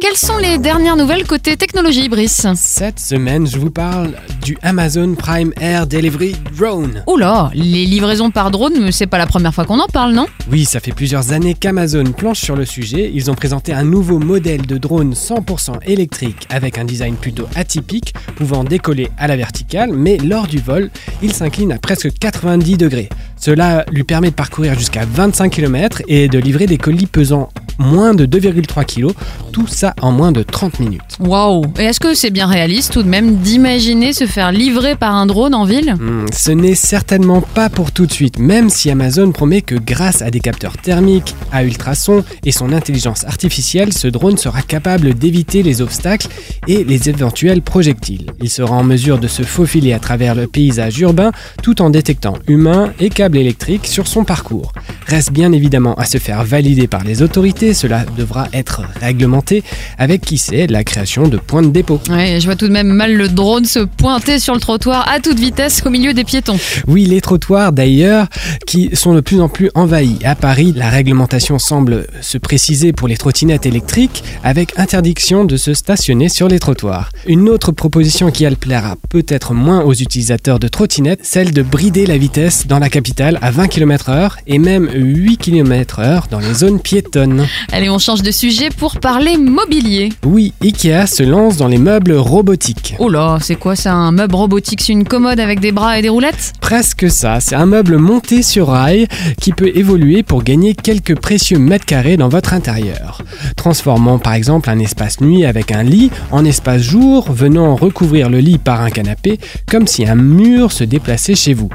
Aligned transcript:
Quelles 0.00 0.16
sont 0.16 0.38
les 0.38 0.56
dernières 0.56 0.96
nouvelles 0.96 1.26
côté 1.26 1.58
technologie, 1.58 2.08
Brice 2.08 2.46
Cette 2.54 2.98
semaine, 2.98 3.46
je 3.46 3.58
vous 3.58 3.70
parle 3.70 4.14
du 4.42 4.56
Amazon 4.62 5.14
Prime 5.14 5.52
Air 5.60 5.86
Delivery 5.86 6.34
Drone. 6.56 7.04
Oula, 7.06 7.50
les 7.52 7.84
livraisons 7.84 8.30
par 8.30 8.50
drone, 8.50 8.92
c'est 8.92 9.06
pas 9.06 9.18
la 9.18 9.26
première 9.26 9.52
fois 9.52 9.66
qu'on 9.66 9.78
en 9.78 9.88
parle, 9.88 10.14
non 10.14 10.24
Oui, 10.50 10.64
ça 10.64 10.80
fait 10.80 10.92
plusieurs 10.92 11.32
années 11.32 11.52
qu'Amazon 11.52 12.04
planche 12.04 12.40
sur 12.40 12.56
le 12.56 12.64
sujet. 12.64 13.10
Ils 13.12 13.30
ont 13.30 13.34
présenté 13.34 13.74
un 13.74 13.84
nouveau 13.84 14.18
modèle 14.18 14.64
de 14.64 14.78
drone 14.78 15.12
100% 15.12 15.80
électrique 15.84 16.46
avec 16.48 16.78
un 16.78 16.86
design 16.86 17.16
plutôt 17.16 17.46
atypique, 17.54 18.14
pouvant 18.36 18.64
décoller 18.64 19.10
à 19.18 19.26
la 19.28 19.36
verticale, 19.36 19.92
mais 19.92 20.16
lors 20.16 20.46
du 20.46 20.60
vol, 20.60 20.90
il 21.22 21.34
s'incline 21.34 21.72
à 21.72 21.78
presque 21.78 22.10
90 22.18 22.78
degrés. 22.78 23.10
Cela 23.36 23.84
lui 23.92 24.04
permet 24.04 24.30
de 24.30 24.34
parcourir 24.34 24.78
jusqu'à 24.78 25.04
25 25.04 25.50
km 25.50 26.00
et 26.08 26.28
de 26.28 26.38
livrer 26.38 26.66
des 26.66 26.78
colis 26.78 27.06
pesant 27.06 27.50
moins 27.80 28.14
de 28.14 28.26
2,3 28.26 28.84
kg, 28.84 29.12
tout 29.52 29.66
ça 29.66 29.94
en 30.00 30.12
moins 30.12 30.30
de 30.30 30.42
30 30.42 30.78
minutes. 30.78 31.00
Waouh 31.18 31.64
Et 31.78 31.84
est-ce 31.84 31.98
que 31.98 32.14
c'est 32.14 32.30
bien 32.30 32.46
réaliste 32.46 32.92
tout 32.92 33.02
de 33.02 33.08
même 33.08 33.36
d'imaginer 33.36 34.12
se 34.12 34.26
faire 34.26 34.52
livrer 34.52 34.94
par 34.94 35.14
un 35.14 35.26
drone 35.26 35.54
en 35.54 35.64
ville? 35.64 35.94
Hmm, 35.98 36.26
ce 36.32 36.50
n'est 36.50 36.74
certainement 36.74 37.40
pas 37.40 37.68
pour 37.68 37.92
tout 37.92 38.06
de 38.06 38.12
suite, 38.12 38.38
même 38.38 38.70
si 38.70 38.90
Amazon 38.90 39.32
promet 39.32 39.62
que 39.62 39.74
grâce 39.74 40.22
à 40.22 40.30
des 40.30 40.40
capteurs 40.40 40.76
thermiques, 40.76 41.34
à 41.52 41.64
ultrasons 41.64 42.24
et 42.44 42.52
son 42.52 42.72
intelligence 42.72 43.24
artificielle, 43.24 43.92
ce 43.92 44.06
drone 44.08 44.36
sera 44.36 44.62
capable 44.62 45.14
d'éviter 45.14 45.62
les 45.62 45.80
obstacles 45.80 46.28
et 46.68 46.84
les 46.84 47.08
éventuels 47.08 47.62
projectiles. 47.62 48.30
Il 48.40 48.50
sera 48.50 48.76
en 48.76 48.84
mesure 48.84 49.18
de 49.18 49.28
se 49.28 49.42
faufiler 49.42 49.92
à 49.92 49.98
travers 49.98 50.34
le 50.34 50.46
paysage 50.46 51.00
urbain 51.00 51.32
tout 51.62 51.82
en 51.82 51.90
détectant 51.90 52.34
humains 52.46 52.92
et 53.00 53.08
câbles 53.10 53.38
électriques 53.38 53.86
sur 53.86 54.06
son 54.06 54.24
parcours. 54.24 54.72
Reste 55.06 55.32
bien 55.32 55.52
évidemment 55.52 55.94
à 55.94 56.04
se 56.04 56.18
faire 56.18 56.44
valider 56.44 56.86
par 56.86 57.04
les 57.04 57.22
autorités, 57.22 57.69
cela 57.74 58.04
devra 58.16 58.48
être 58.52 58.82
réglementé 59.00 59.62
avec 59.98 60.22
qui 60.22 60.38
sait 60.38 60.66
la 60.66 60.84
création 60.84 61.28
de 61.28 61.36
points 61.36 61.62
de 61.62 61.70
dépôt. 61.70 62.00
Ouais, 62.08 62.38
je 62.40 62.44
vois 62.44 62.56
tout 62.56 62.68
de 62.68 62.72
même 62.72 62.88
mal 62.88 63.14
le 63.14 63.28
drone 63.28 63.64
se 63.64 63.80
pointer 63.80 64.38
sur 64.38 64.54
le 64.54 64.60
trottoir 64.60 65.08
à 65.08 65.20
toute 65.20 65.38
vitesse 65.38 65.82
au 65.84 65.90
milieu 65.90 66.14
des 66.14 66.24
piétons. 66.24 66.58
Oui, 66.86 67.04
les 67.04 67.20
trottoirs 67.20 67.72
d'ailleurs, 67.72 68.26
qui 68.66 68.90
sont 68.94 69.14
de 69.14 69.20
plus 69.20 69.40
en 69.40 69.48
plus 69.48 69.70
envahis. 69.74 70.18
À 70.24 70.34
Paris, 70.34 70.72
la 70.76 70.88
réglementation 70.90 71.58
semble 71.58 72.06
se 72.20 72.38
préciser 72.38 72.92
pour 72.92 73.08
les 73.08 73.16
trottinettes 73.16 73.66
électriques, 73.66 74.22
avec 74.42 74.78
interdiction 74.78 75.44
de 75.44 75.56
se 75.56 75.74
stationner 75.74 76.28
sur 76.28 76.48
les 76.48 76.58
trottoirs. 76.58 77.10
Une 77.26 77.48
autre 77.48 77.72
proposition 77.72 78.30
qui 78.30 78.44
elle 78.44 78.56
plaira 78.56 78.96
peut-être 79.08 79.54
moins 79.54 79.82
aux 79.82 79.94
utilisateurs 79.94 80.58
de 80.58 80.68
trottinettes, 80.68 81.20
celle 81.22 81.52
de 81.52 81.62
brider 81.62 82.06
la 82.06 82.18
vitesse 82.18 82.66
dans 82.66 82.78
la 82.78 82.88
capitale 82.88 83.38
à 83.42 83.50
20 83.50 83.68
km/h 83.68 84.32
et 84.46 84.58
même 84.58 84.88
8 84.92 85.36
km/h 85.38 86.28
dans 86.30 86.40
les 86.40 86.54
zones 86.54 86.80
piétonnes. 86.80 87.46
Allez, 87.72 87.90
on 87.90 87.98
change 87.98 88.22
de 88.22 88.30
sujet 88.30 88.68
pour 88.70 88.98
parler 88.98 89.36
mobilier. 89.36 90.10
Oui, 90.24 90.52
Ikea 90.62 91.06
se 91.06 91.22
lance 91.22 91.56
dans 91.56 91.68
les 91.68 91.78
meubles 91.78 92.12
robotiques. 92.12 92.94
Oh 92.98 93.08
là, 93.08 93.38
c'est 93.40 93.56
quoi 93.56 93.76
ça 93.76 93.92
Un 93.94 94.12
meuble 94.12 94.34
robotique 94.34 94.80
C'est 94.80 94.92
une 94.92 95.04
commode 95.04 95.40
avec 95.40 95.60
des 95.60 95.72
bras 95.72 95.98
et 95.98 96.02
des 96.02 96.08
roulettes? 96.08 96.52
Presque 96.60 97.10
ça, 97.10 97.40
c'est 97.40 97.54
un 97.54 97.66
meuble 97.66 97.98
monté 97.98 98.42
sur 98.42 98.68
rail 98.68 99.06
qui 99.40 99.52
peut 99.52 99.70
évoluer 99.74 100.22
pour 100.22 100.42
gagner 100.42 100.74
quelques 100.74 101.18
précieux 101.18 101.58
mètres 101.58 101.86
carrés 101.86 102.16
dans 102.16 102.28
votre 102.28 102.54
intérieur. 102.54 103.22
Transformant 103.56 104.18
par 104.18 104.34
exemple 104.34 104.70
un 104.70 104.78
espace 104.78 105.20
nuit 105.20 105.44
avec 105.44 105.72
un 105.72 105.82
lit 105.82 106.10
en 106.30 106.44
espace 106.44 106.82
jour, 106.82 107.30
venant 107.32 107.74
recouvrir 107.76 108.28
le 108.28 108.38
lit 108.38 108.58
par 108.58 108.80
un 108.80 108.90
canapé, 108.90 109.38
comme 109.68 109.86
si 109.86 110.06
un 110.06 110.14
mur 110.14 110.72
se 110.72 110.84
déplaçait 110.84 111.34
chez 111.34 111.54
vous. 111.54 111.70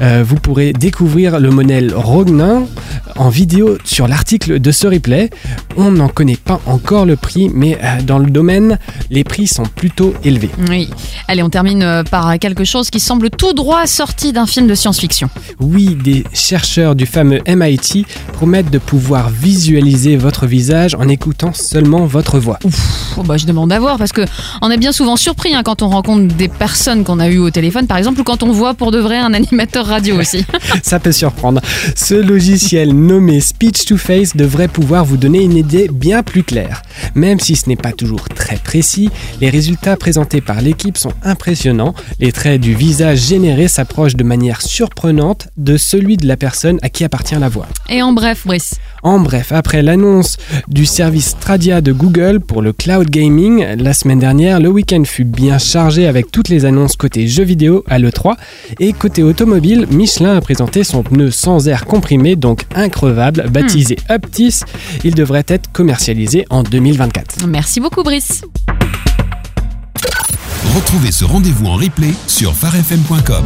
Euh, 0.00 0.24
vous 0.26 0.36
pourrez 0.36 0.72
découvrir 0.72 1.40
le 1.40 1.50
modèle 1.50 1.94
Rognin 1.94 2.64
en 3.16 3.28
vidéo 3.28 3.78
sur 3.84 4.08
l'article 4.08 4.60
de 4.60 4.70
ce 4.70 4.86
replay. 4.86 5.30
On 5.76 5.90
n'en 5.90 6.08
connaît 6.08 6.36
pas 6.36 6.60
encore 6.66 7.06
le 7.06 7.16
prix, 7.16 7.50
mais 7.52 7.78
euh, 7.82 8.02
dans 8.02 8.18
le 8.18 8.30
domaine, 8.30 8.78
les 9.10 9.24
prix 9.24 9.46
sont 9.46 9.64
plutôt 9.64 10.14
élevés. 10.24 10.50
Oui. 10.68 10.90
Allez, 11.28 11.42
on 11.42 11.50
termine 11.50 11.82
euh, 11.82 12.02
par 12.02 12.38
quelque 12.38 12.64
chose 12.64 12.90
qui 12.90 13.00
semble 13.00 13.30
tout 13.30 13.52
droit 13.52 13.86
sorti 13.86 14.32
d'un 14.32 14.46
film 14.46 14.66
de 14.66 14.74
science-fiction. 14.74 15.30
Oui, 15.60 15.96
des 16.02 16.24
chercheurs 16.32 16.94
du 16.94 17.06
fameux 17.06 17.40
MIT 17.46 18.06
promettent 18.32 18.70
de 18.70 18.78
pouvoir 18.78 19.30
visualiser 19.30 20.16
votre 20.16 20.46
visage 20.46 20.94
en 20.94 21.08
écoutant 21.08 21.52
seulement 21.52 22.06
votre 22.06 22.38
voix. 22.38 22.58
Oh 23.16 23.22
bah, 23.22 23.36
je 23.36 23.46
demande 23.46 23.72
à 23.72 23.78
voir 23.78 23.98
parce 23.98 24.12
que 24.12 24.22
on 24.62 24.70
est 24.70 24.76
bien 24.76 24.92
souvent 24.92 25.16
surpris 25.16 25.54
hein, 25.54 25.62
quand 25.64 25.82
on 25.82 25.88
rencontre 25.88 26.34
des 26.34 26.48
personnes 26.48 27.04
qu'on 27.04 27.18
a 27.18 27.28
eues 27.28 27.38
au 27.38 27.50
téléphone, 27.50 27.86
par 27.86 27.96
exemple, 27.96 28.20
ou 28.20 28.24
quand 28.24 28.42
on 28.42 28.52
voit 28.52 28.74
pour 28.74 28.90
de 28.90 28.98
vrai 28.98 29.18
un 29.18 29.32
animateur 29.36 29.65
radio 29.74 30.18
aussi. 30.18 30.44
Ça 30.82 30.98
peut 31.00 31.12
surprendre. 31.12 31.60
Ce 31.94 32.14
logiciel 32.14 32.94
nommé 32.94 33.40
Speech 33.40 33.84
to 33.86 33.96
Face 33.96 34.36
devrait 34.36 34.68
pouvoir 34.68 35.04
vous 35.04 35.16
donner 35.16 35.42
une 35.42 35.56
idée 35.56 35.88
bien 35.92 36.22
plus 36.22 36.42
claire. 36.42 36.82
Même 37.14 37.40
si 37.40 37.56
ce 37.56 37.68
n'est 37.68 37.76
pas 37.76 37.92
toujours 37.92 38.28
très 38.28 38.56
précis, 38.56 39.10
les 39.40 39.50
résultats 39.50 39.96
présentés 39.96 40.40
par 40.40 40.60
l'équipe 40.60 40.96
sont 40.96 41.12
impressionnants. 41.22 41.94
Les 42.20 42.32
traits 42.32 42.60
du 42.60 42.74
visage 42.74 43.18
généré 43.18 43.68
s'approchent 43.68 44.16
de 44.16 44.24
manière 44.24 44.62
surprenante 44.62 45.48
de 45.56 45.76
celui 45.76 46.16
de 46.16 46.26
la 46.26 46.36
personne 46.36 46.78
à 46.82 46.88
qui 46.88 47.04
appartient 47.04 47.34
la 47.34 47.48
voix. 47.48 47.66
Et 47.88 48.02
en 48.02 48.12
bref, 48.12 48.46
Brice. 48.46 48.74
En 49.02 49.20
bref, 49.20 49.52
après 49.52 49.82
l'annonce 49.82 50.36
du 50.68 50.84
service 50.84 51.28
Stradia 51.28 51.80
de 51.80 51.92
Google 51.92 52.40
pour 52.40 52.60
le 52.60 52.72
cloud 52.72 53.08
gaming 53.08 53.64
la 53.76 53.92
semaine 53.92 54.18
dernière, 54.18 54.58
le 54.58 54.68
week-end 54.68 55.02
fut 55.04 55.24
bien 55.24 55.58
chargé 55.58 56.06
avec 56.06 56.32
toutes 56.32 56.48
les 56.48 56.64
annonces 56.64 56.96
côté 56.96 57.28
jeux 57.28 57.44
vidéo 57.44 57.84
à 57.88 57.98
l'E3 57.98 58.34
et 58.80 58.92
côté 58.92 59.22
automobile, 59.22 59.55
Michelin 59.60 60.36
a 60.36 60.40
présenté 60.40 60.84
son 60.84 61.02
pneu 61.02 61.30
sans 61.30 61.68
air 61.68 61.86
comprimé 61.86 62.36
donc 62.36 62.64
increvable 62.74 63.48
baptisé 63.50 63.96
Uptis. 64.10 64.60
Il 65.04 65.14
devrait 65.14 65.44
être 65.48 65.72
commercialisé 65.72 66.44
en 66.50 66.62
2024. 66.62 67.46
Merci 67.46 67.80
beaucoup, 67.80 68.02
Brice. 68.02 68.42
Retrouvez 70.74 71.12
ce 71.12 71.24
rendez-vous 71.24 71.66
en 71.66 71.76
replay 71.76 72.12
sur 72.26 72.52
farfm.com. 72.52 73.44